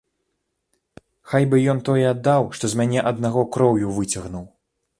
Хай 1.33 1.43
бы 1.51 1.59
ён 1.73 1.81
тое 1.89 2.05
аддаў, 2.13 2.49
што 2.59 2.63
з 2.73 2.79
мяне 2.79 2.99
аднаго 3.11 3.41
кроўю 3.57 3.87
выцягнуў! 3.99 4.45